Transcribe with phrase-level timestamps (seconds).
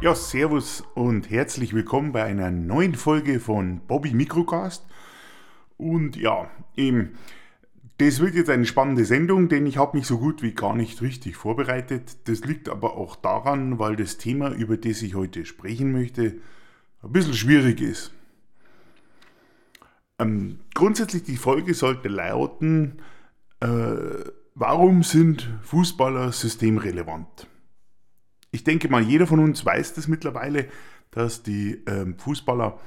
[0.00, 4.86] Ja, servus und herzlich willkommen bei einer neuen Folge von Bobby Microcast.
[5.76, 7.18] Und ja, eben,
[7.96, 11.02] das wird jetzt eine spannende Sendung, denn ich habe mich so gut wie gar nicht
[11.02, 12.28] richtig vorbereitet.
[12.28, 16.36] Das liegt aber auch daran, weil das Thema, über das ich heute sprechen möchte,
[17.02, 18.14] ein bisschen schwierig ist.
[20.20, 23.02] Ähm, grundsätzlich die Folge sollte lauten,
[23.58, 23.66] äh,
[24.54, 27.48] warum sind Fußballer systemrelevant?
[28.50, 30.68] Ich denke mal, jeder von uns weiß das mittlerweile,
[31.10, 32.78] dass die ähm, Fußballer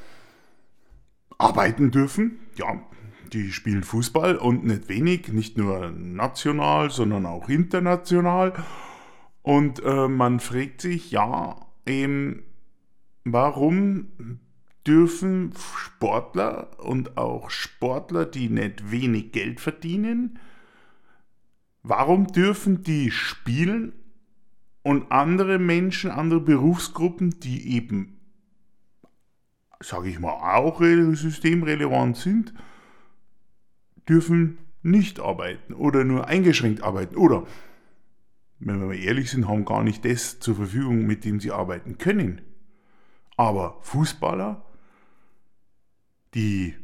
[1.38, 2.40] arbeiten dürfen.
[2.56, 2.82] Ja,
[3.34, 8.54] die spielen Fußball und nicht wenig, nicht nur national, sondern auch international.
[9.42, 12.44] Und äh, man fragt sich, ja, eben,
[13.24, 14.40] warum
[14.86, 20.40] dürfen Sportler und auch Sportler, die nicht wenig Geld verdienen,
[21.84, 23.94] warum dürfen die spielen
[24.84, 28.20] und andere Menschen, andere Berufsgruppen, die eben,
[29.80, 32.54] sage ich mal, auch systemrelevant sind,
[34.08, 37.46] dürfen nicht arbeiten oder nur eingeschränkt arbeiten oder,
[38.60, 41.98] wenn wir mal ehrlich sind, haben gar nicht das zur Verfügung, mit dem sie arbeiten
[41.98, 42.42] können.
[43.38, 44.66] Aber Fußballer,
[46.34, 46.76] die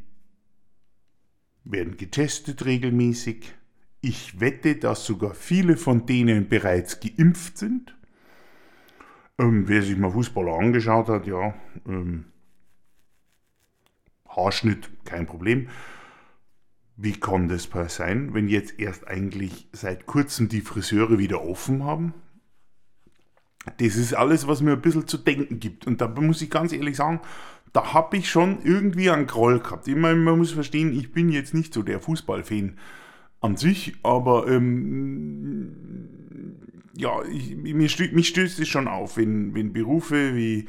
[1.64, 3.54] werden getestet regelmäßig,
[4.02, 7.96] ich wette, dass sogar viele von denen bereits geimpft sind.
[9.40, 11.54] Ähm, wer sich mal Fußballer angeschaut hat, ja,
[11.88, 12.26] ähm,
[14.28, 15.70] Haarschnitt, kein Problem.
[16.96, 22.14] Wie kann das sein, wenn jetzt erst eigentlich seit kurzem die Friseure wieder offen haben?
[23.78, 25.86] Das ist alles, was mir ein bisschen zu denken gibt.
[25.86, 27.20] Und da muss ich ganz ehrlich sagen,
[27.74, 29.88] da habe ich schon irgendwie einen Groll gehabt.
[29.88, 32.78] Ich meine, man muss verstehen, ich bin jetzt nicht so der Fußballfan
[33.42, 35.76] an sich, aber ähm,
[36.96, 40.68] ja, ich, mich, stößt, mich stößt es schon auf, wenn, wenn Berufe wie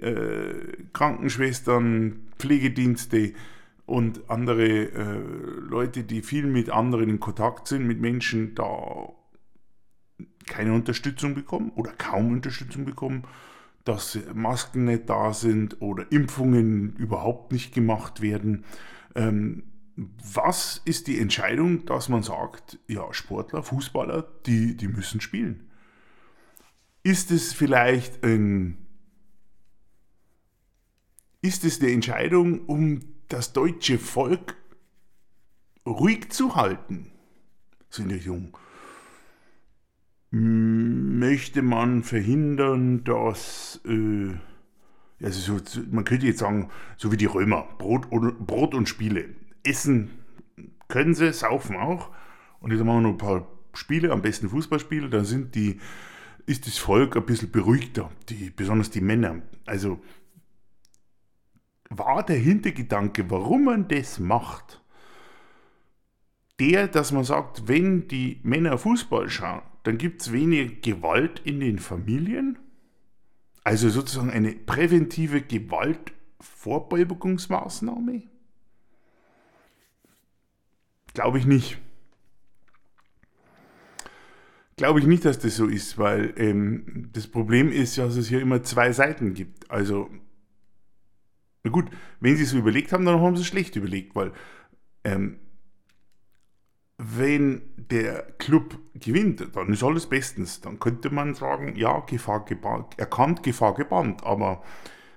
[0.00, 0.54] äh,
[0.92, 3.32] Krankenschwestern, Pflegedienste
[3.84, 5.20] und andere äh,
[5.68, 9.12] Leute, die viel mit anderen in Kontakt sind, mit Menschen, da
[10.46, 13.24] keine Unterstützung bekommen oder kaum Unterstützung bekommen,
[13.84, 18.64] dass Masken nicht da sind oder Impfungen überhaupt nicht gemacht werden.
[19.14, 19.64] Ähm,
[19.96, 25.70] was ist die Entscheidung, dass man sagt, ja, Sportler, Fußballer, die, die müssen spielen?
[27.02, 28.76] Ist es vielleicht ein,
[31.40, 34.56] ist es eine Entscheidung, um das deutsche Volk
[35.86, 37.10] ruhig zu halten?
[37.88, 38.58] So in Richtung.
[40.30, 44.34] Möchte man verhindern, dass, äh,
[45.24, 46.68] also so, man könnte jetzt sagen,
[46.98, 49.30] so wie die Römer, Brot, Brot und Spiele
[49.66, 50.10] essen
[50.88, 52.10] können sie, saufen auch.
[52.60, 55.78] Und jetzt machen wir noch ein paar Spiele, am besten Fußballspiele, da sind die,
[56.46, 59.42] ist das Volk ein bisschen beruhigter, die, besonders die Männer.
[59.66, 60.00] Also
[61.90, 64.82] war der Hintergedanke, warum man das macht,
[66.58, 71.60] der, dass man sagt, wenn die Männer Fußball schauen, dann gibt es weniger Gewalt in
[71.60, 72.58] den Familien.
[73.62, 78.22] Also sozusagen eine präventive Gewaltvorbeugungsmaßnahme.
[81.16, 81.78] Glaube ich nicht.
[84.76, 88.42] Glaube ich nicht, dass das so ist, weil ähm, das Problem ist, dass es hier
[88.42, 89.70] immer zwei Seiten gibt.
[89.70, 90.10] Also,
[91.64, 91.86] na gut,
[92.20, 94.32] wenn sie es so überlegt haben, dann haben sie es schlecht überlegt, weil
[95.04, 95.38] ähm,
[96.98, 100.60] wenn der Club gewinnt, dann ist alles bestens.
[100.60, 104.22] Dann könnte man sagen, ja, Gefahr gebannt, erkannt, Gefahr gebannt.
[104.22, 104.62] Aber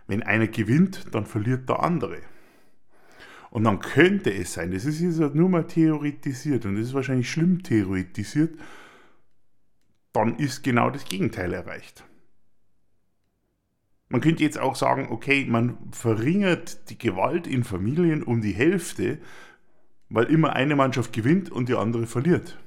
[0.07, 2.22] wenn einer gewinnt, dann verliert der andere.
[3.51, 7.29] Und dann könnte es sein, das ist jetzt nur mal theoretisiert und das ist wahrscheinlich
[7.31, 8.59] schlimm theoretisiert,
[10.13, 12.03] dann ist genau das Gegenteil erreicht.
[14.09, 19.19] Man könnte jetzt auch sagen, okay, man verringert die Gewalt in Familien um die Hälfte,
[20.09, 22.57] weil immer eine Mannschaft gewinnt und die andere verliert.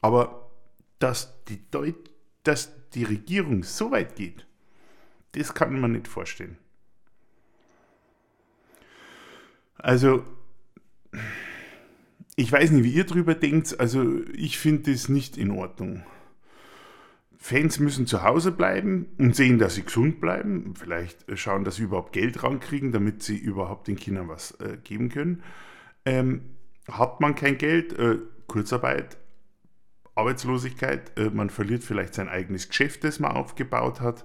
[0.00, 0.50] Aber
[0.98, 2.10] dass die, Deut
[2.44, 4.46] dass die Regierung so weit geht,
[5.32, 6.56] das kann man nicht vorstellen.
[9.78, 10.24] Also,
[12.36, 13.78] ich weiß nicht, wie ihr drüber denkt.
[13.80, 16.04] Also, ich finde das nicht in Ordnung.
[17.38, 20.74] Fans müssen zu Hause bleiben und sehen, dass sie gesund bleiben.
[20.74, 25.10] Vielleicht schauen, dass sie überhaupt Geld rankriegen, damit sie überhaupt den Kindern was äh, geben
[25.10, 25.42] können.
[26.04, 26.56] Ähm,
[26.90, 29.16] hat man kein Geld, äh, Kurzarbeit,
[30.14, 34.24] Arbeitslosigkeit, äh, man verliert vielleicht sein eigenes Geschäft, das man aufgebaut hat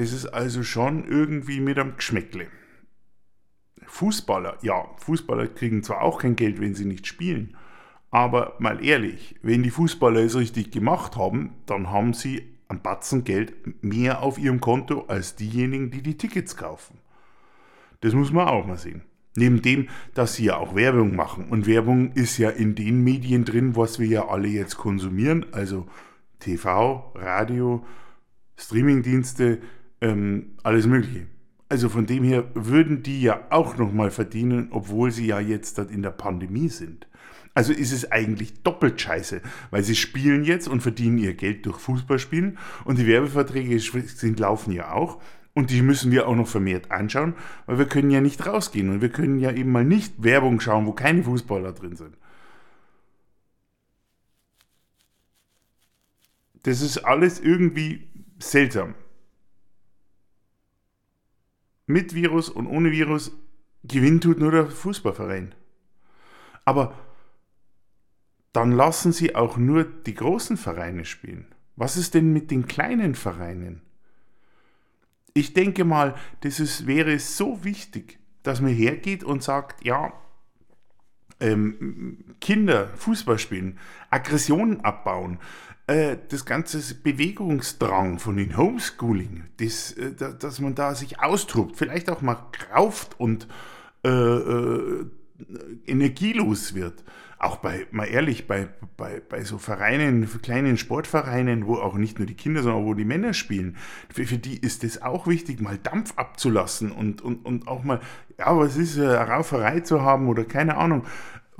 [0.00, 2.46] Das ist also schon irgendwie mit einem Geschmäckle.
[3.86, 7.54] Fußballer, ja, Fußballer kriegen zwar auch kein Geld, wenn sie nicht spielen,
[8.10, 13.24] Aber mal ehrlich, wenn die Fußballer es richtig gemacht haben, dann haben sie ein Batzen
[13.24, 16.96] Geld mehr auf ihrem Konto als diejenigen, die die Tickets kaufen.
[18.00, 19.02] Das muss man auch mal sehen.
[19.36, 21.50] Neben dem, dass sie ja auch Werbung machen.
[21.50, 25.44] Und Werbung ist ja in den Medien drin, was wir ja alle jetzt konsumieren.
[25.52, 25.86] Also
[26.38, 27.84] TV, Radio,
[28.56, 29.60] Streamingdienste,
[30.00, 31.26] ähm, alles Mögliche.
[31.68, 36.02] Also von dem her würden die ja auch nochmal verdienen, obwohl sie ja jetzt in
[36.02, 37.06] der Pandemie sind.
[37.54, 41.78] Also ist es eigentlich doppelt scheiße, weil sie spielen jetzt und verdienen ihr Geld durch
[41.78, 45.20] Fußballspielen und die Werbeverträge sind, laufen ja auch.
[45.52, 47.34] Und die müssen wir auch noch vermehrt anschauen,
[47.66, 50.86] weil wir können ja nicht rausgehen und wir können ja eben mal nicht Werbung schauen,
[50.86, 52.16] wo keine Fußballer drin sind.
[56.62, 58.08] Das ist alles irgendwie
[58.38, 58.94] seltsam.
[61.90, 63.32] Mit Virus und ohne Virus
[63.84, 65.54] gewinnt tut nur der Fußballverein.
[66.64, 66.94] Aber
[68.52, 71.46] dann lassen sie auch nur die großen Vereine spielen.
[71.76, 73.82] Was ist denn mit den kleinen Vereinen?
[75.34, 80.12] Ich denke mal, das ist, wäre so wichtig, dass man hergeht und sagt, ja,
[81.38, 83.78] ähm, Kinder Fußball spielen,
[84.10, 85.38] Aggressionen abbauen,
[85.90, 92.10] äh, das ganze Bewegungsdrang von den Homeschooling, das, äh, dass man da sich austobt, vielleicht
[92.10, 92.36] auch mal
[92.72, 93.48] rauft und
[94.04, 95.06] äh, äh
[95.86, 97.02] energielos wird
[97.40, 102.26] auch bei, mal ehrlich, bei, bei, bei so Vereinen, kleinen Sportvereinen, wo auch nicht nur
[102.26, 103.78] die Kinder, sondern wo die Männer spielen,
[104.12, 108.00] für, für die ist es auch wichtig, mal Dampf abzulassen und, und, und auch mal,
[108.38, 111.06] ja, was ist, eine Rauferei zu haben oder keine Ahnung.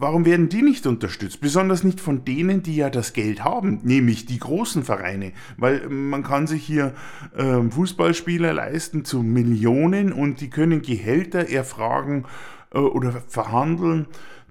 [0.00, 1.43] Warum werden die nicht unterstützt?
[1.43, 5.32] Besonders nicht von denen, die ja das Geld haben, nämlich die großen Vereine.
[5.58, 6.94] Weil man kann sich hier
[7.37, 12.25] äh, Fußballspieler leisten zu Millionen und die können Gehälter erfragen
[12.73, 14.06] äh, oder verhandeln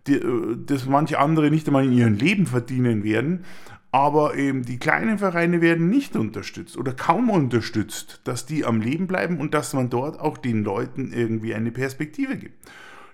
[0.05, 3.43] die, äh, das manche andere nicht einmal in ihrem Leben verdienen werden.
[3.91, 9.07] Aber eben die kleinen Vereine werden nicht unterstützt oder kaum unterstützt, dass die am Leben
[9.07, 12.53] bleiben und dass man dort auch den Leuten irgendwie eine Perspektive gibt.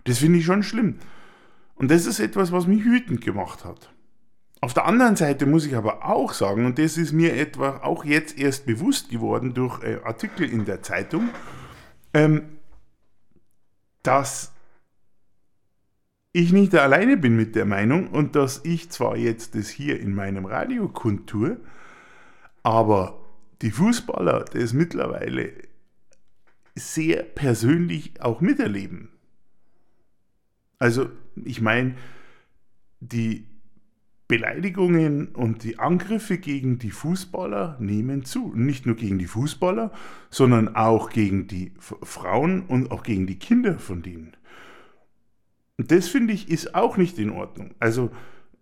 [0.03, 0.95] Das finde ich schon schlimm.
[1.75, 3.91] Und das ist etwas, was mich wütend gemacht hat.
[4.61, 8.05] Auf der anderen Seite muss ich aber auch sagen, und das ist mir etwa auch
[8.05, 11.29] jetzt erst bewusst geworden durch äh, Artikel in der Zeitung,
[12.13, 12.43] ähm,
[14.01, 14.53] dass
[16.31, 20.15] ich nicht alleine bin mit der Meinung und dass ich zwar jetzt das hier in
[20.15, 21.57] meinem Radio kundtue,
[22.63, 23.21] aber
[23.61, 25.53] die Fußballer das mittlerweile
[26.75, 29.14] sehr persönlich auch miterleben.
[30.79, 31.09] Also
[31.43, 31.95] ich meine,
[32.99, 33.45] die
[34.27, 38.53] Beleidigungen und die Angriffe gegen die Fußballer nehmen zu.
[38.55, 39.91] Nicht nur gegen die Fußballer,
[40.31, 44.35] sondern auch gegen die Frauen und auch gegen die Kinder von denen.
[45.77, 47.75] Und das finde ich ist auch nicht in Ordnung.
[47.79, 48.09] Also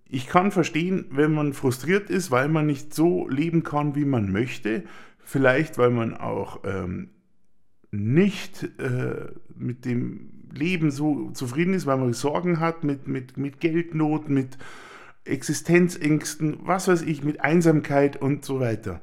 [0.06, 4.32] ich kann verstehen, wenn man frustriert ist, weil man nicht so leben kann, wie man
[4.32, 4.84] möchte.
[5.24, 7.10] Vielleicht, weil man auch ähm,
[7.94, 13.60] nicht äh, mit dem Leben so zufrieden ist, weil man Sorgen hat mit, mit, mit
[13.60, 14.58] Geldnot, mit
[15.26, 19.00] Existenzängsten, was weiß ich, mit Einsamkeit und so weiter.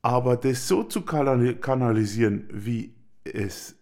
[0.00, 3.76] Aber das so zu kanalisieren, wie es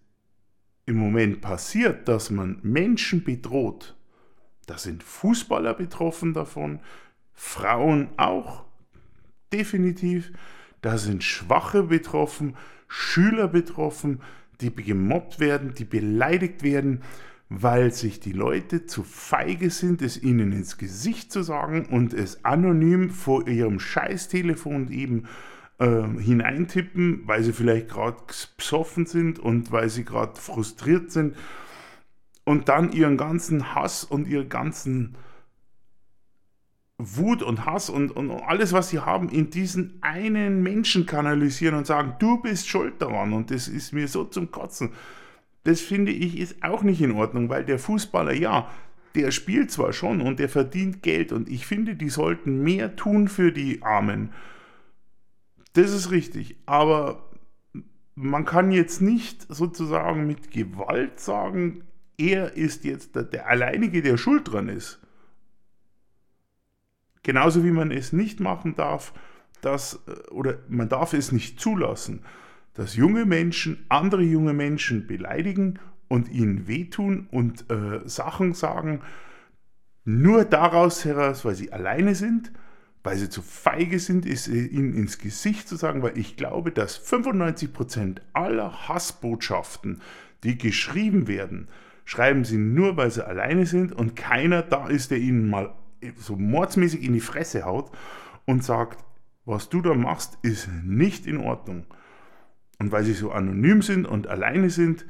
[0.87, 3.97] im Moment passiert, dass man Menschen bedroht,
[4.67, 6.81] da sind Fußballer betroffen davon,
[7.33, 8.65] Frauen auch,
[9.53, 10.33] definitiv,
[10.87, 12.55] da sind Schwache betroffen,
[12.87, 14.21] Schüler betroffen,
[14.61, 17.03] die gemobbt werden, die beleidigt werden,
[17.49, 22.45] weil sich die Leute zu feige sind, es ihnen ins Gesicht zu sagen und es
[22.45, 25.25] anonym vor ihrem Scheißtelefon eben
[25.79, 28.19] äh, hineintippen, weil sie vielleicht gerade
[28.57, 31.35] besoffen sind und weil sie gerade frustriert sind
[32.45, 35.17] und dann ihren ganzen Hass und ihren ganzen
[36.99, 41.87] Wut und Hass und, und alles, was sie haben, in diesen einen Menschen kanalisieren und
[41.87, 44.93] sagen, du bist schuld daran und das ist mir so zum Kotzen.
[45.65, 48.71] Das finde ich ist auch nicht in Ordnung, weil der Fußballer, ja,
[49.15, 53.29] der spielt zwar schon und der verdient Geld und ich finde, die sollten mehr tun
[53.29, 54.33] für die Armen.
[55.75, 56.57] Das ist richtig.
[56.65, 57.31] Aber
[58.15, 61.85] man kann jetzt nicht sozusagen mit Gewalt sagen,
[62.17, 64.99] er ist jetzt der, der alleinige, der schuld dran ist.
[67.27, 69.13] Genauso wie man es nicht machen darf,
[69.61, 72.23] dass, oder man darf es nicht zulassen,
[72.75, 79.01] dass junge Menschen andere junge Menschen beleidigen und ihnen wehtun und äh, Sachen sagen,
[80.05, 82.53] nur daraus heraus, weil sie alleine sind
[83.07, 87.01] weil sie zu feige sind, ist ihnen ins Gesicht zu sagen, weil ich glaube, dass
[87.01, 90.01] 95% aller Hassbotschaften,
[90.43, 91.69] die geschrieben werden,
[92.05, 95.73] schreiben sie nur, weil sie alleine sind und keiner da ist, der ihnen mal
[96.17, 97.91] so mordsmäßig in die Fresse haut
[98.45, 99.05] und sagt,
[99.45, 101.87] was du da machst, ist nicht in Ordnung.
[102.79, 105.07] Und weil sie so anonym sind und alleine sind,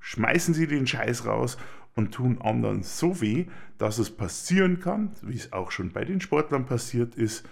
[0.00, 1.58] schmeißen sie den Scheiß raus
[1.94, 6.20] und tun anderen so weh, dass es passieren kann, wie es auch schon bei den
[6.20, 7.48] Sportlern passiert ist,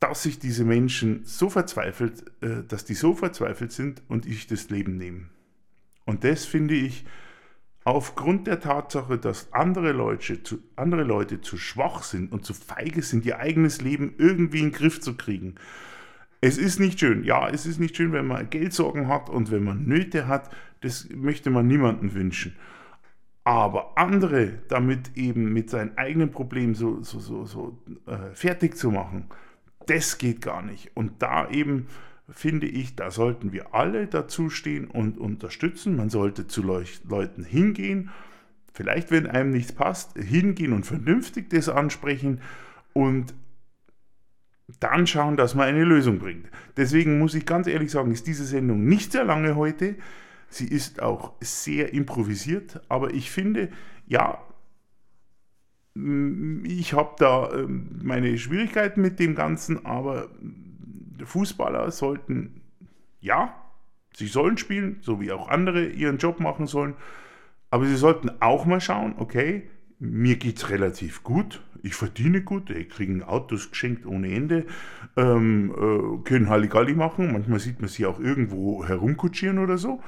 [0.00, 4.70] dass sich diese Menschen so verzweifelt, äh, dass die so verzweifelt sind und ich das
[4.70, 5.30] Leben nehmen.
[6.06, 7.04] Und das finde ich
[7.88, 13.00] aufgrund der Tatsache, dass andere Leute, zu, andere Leute zu schwach sind und zu feige
[13.00, 15.54] sind, ihr eigenes Leben irgendwie in den Griff zu kriegen.
[16.42, 17.24] Es ist nicht schön.
[17.24, 20.50] Ja, es ist nicht schön, wenn man Geldsorgen hat und wenn man Nöte hat.
[20.82, 22.54] Das möchte man niemandem wünschen.
[23.42, 28.90] Aber andere damit eben mit seinen eigenen Problemen so, so, so, so äh, fertig zu
[28.90, 29.28] machen,
[29.86, 30.94] das geht gar nicht.
[30.94, 31.86] Und da eben
[32.30, 35.96] finde ich, da sollten wir alle dazu stehen und unterstützen.
[35.96, 38.10] Man sollte zu Leuten hingehen,
[38.72, 42.40] vielleicht wenn einem nichts passt, hingehen und vernünftig das ansprechen
[42.92, 43.34] und
[44.80, 46.50] dann schauen, dass man eine Lösung bringt.
[46.76, 49.96] Deswegen muss ich ganz ehrlich sagen, ist diese Sendung nicht sehr lange heute.
[50.50, 53.70] Sie ist auch sehr improvisiert, aber ich finde,
[54.06, 54.42] ja,
[55.94, 60.28] ich habe da ähm, meine Schwierigkeiten mit dem Ganzen, aber
[61.24, 62.60] Fußballer sollten,
[63.20, 63.54] ja,
[64.14, 66.94] sie sollen spielen, so wie auch andere ihren Job machen sollen,
[67.70, 72.68] aber sie sollten auch mal schauen, okay, mir geht es relativ gut, ich verdiene gut,
[72.68, 74.66] die kriegen Autos geschenkt ohne Ende,
[75.16, 80.00] ähm, äh, können Halligalli machen, manchmal sieht man sie auch irgendwo herumkutschieren oder so.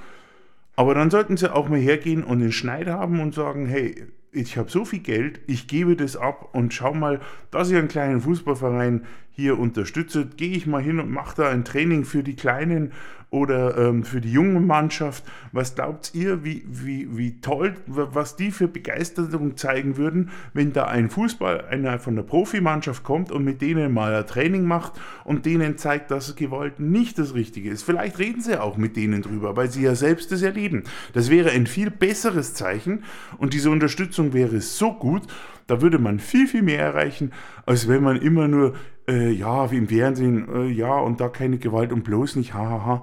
[0.77, 4.57] Aber dann sollten sie auch mal hergehen und den Schneid haben und sagen, hey, ich
[4.57, 8.21] habe so viel Geld, ich gebe das ab und schau mal, dass ich einen kleinen
[8.21, 12.93] Fußballverein hier unterstütze, gehe ich mal hin und mache da ein Training für die Kleinen
[13.31, 15.25] oder ähm, für die junge Mannschaft.
[15.53, 20.85] Was glaubt ihr, wie, wie, wie toll, was die für Begeisterung zeigen würden, wenn da
[20.85, 25.47] ein Fußball, einer von der Profimannschaft kommt und mit denen mal ein Training macht und
[25.47, 27.83] denen zeigt, dass Gewalt nicht das Richtige ist.
[27.83, 30.85] Vielleicht reden sie auch mit denen drüber, weil sie ja selbst das erleben.
[31.13, 33.05] Das wäre ein viel besseres Zeichen
[33.39, 35.23] und diese Unterstützung wäre so gut,
[35.71, 37.33] da würde man viel, viel mehr erreichen,
[37.65, 38.75] als wenn man immer nur,
[39.09, 42.85] äh, ja, wie im Fernsehen, äh, ja, und da keine Gewalt und bloß nicht, hahaha.
[42.85, 43.03] Ha, ha.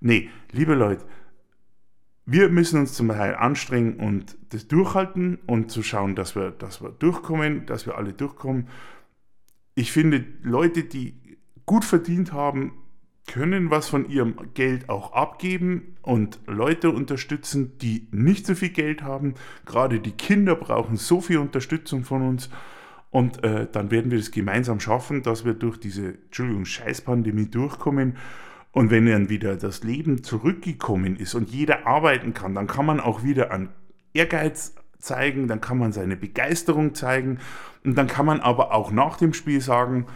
[0.00, 1.04] Nee, liebe Leute,
[2.26, 6.82] wir müssen uns zum Teil anstrengen und das durchhalten und zu schauen, dass wir, dass
[6.82, 8.68] wir durchkommen, dass wir alle durchkommen.
[9.76, 12.72] Ich finde, Leute, die gut verdient haben,
[13.28, 19.02] können was von ihrem Geld auch abgeben und Leute unterstützen, die nicht so viel Geld
[19.02, 19.34] haben.
[19.66, 22.50] Gerade die Kinder brauchen so viel Unterstützung von uns.
[23.10, 28.16] Und äh, dann werden wir es gemeinsam schaffen, dass wir durch diese, Entschuldigung, Scheißpandemie durchkommen.
[28.72, 33.00] Und wenn dann wieder das Leben zurückgekommen ist und jeder arbeiten kann, dann kann man
[33.00, 33.70] auch wieder an
[34.12, 37.38] Ehrgeiz zeigen, dann kann man seine Begeisterung zeigen
[37.84, 40.06] und dann kann man aber auch nach dem Spiel sagen,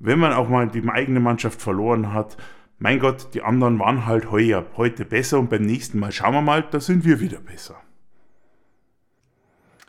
[0.00, 2.36] wenn man auch mal die eigene Mannschaft verloren hat,
[2.78, 6.42] mein Gott, die anderen waren halt heuer, heute besser und beim nächsten Mal schauen wir
[6.42, 7.76] mal, da sind wir wieder besser.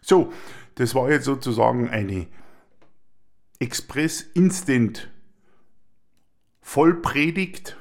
[0.02, 0.32] So,
[0.76, 2.28] das war jetzt sozusagen eine
[3.60, 5.10] Express-Instant
[6.62, 7.78] Vollpredigt.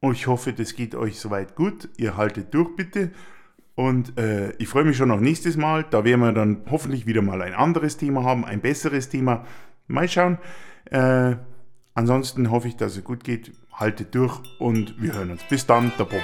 [0.00, 1.88] Und ich hoffe, das geht euch soweit gut.
[1.96, 3.10] Ihr haltet durch bitte.
[3.74, 5.84] Und äh, ich freue mich schon auf nächstes Mal.
[5.84, 9.46] Da werden wir dann hoffentlich wieder mal ein anderes Thema haben, ein besseres Thema.
[9.86, 10.38] Mal schauen.
[10.86, 11.36] Äh,
[11.94, 13.52] ansonsten hoffe ich, dass es gut geht.
[13.72, 15.42] Haltet durch und wir hören uns.
[15.48, 16.22] Bis dann, der Bob.